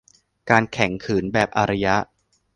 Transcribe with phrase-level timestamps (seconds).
[0.49, 1.95] การแข็งขืนแบบอารยะ